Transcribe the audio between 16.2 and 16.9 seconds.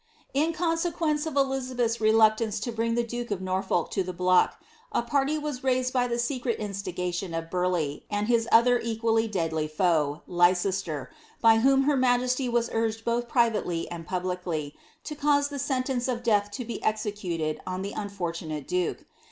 death to be